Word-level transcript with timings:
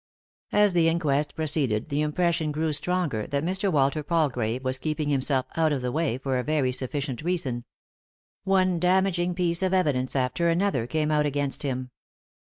As 0.51 0.73
the 0.73 0.89
inquest 0.89 1.35
proceeded 1.35 1.89
the 1.89 2.01
impression 2.01 2.51
grew 2.51 2.73
stronger 2.73 3.27
that 3.27 3.45
Mr. 3.45 3.71
Walter 3.71 4.01
Palgrave 4.01 4.63
was 4.63 4.79
keeping 4.79 5.11
him 5.11 5.21
self 5.21 5.45
out 5.55 5.71
of 5.71 5.83
the 5.83 5.91
way 5.91 6.17
for 6.17 6.39
a 6.39 6.43
very 6.43 6.71
sufficient 6.71 7.21
reason. 7.21 7.65
One 8.43 8.79
damaging 8.79 9.35
piece 9.35 9.61
of 9.61 9.75
evidence 9.75 10.15
after 10.15 10.49
another 10.49 10.87
came 10.87 11.11
out 11.11 11.27
against 11.27 11.61
him. 11.61 11.91